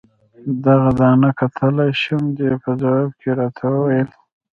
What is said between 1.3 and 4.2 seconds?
کتلای شم؟ دې په ځواب کې راته وویل.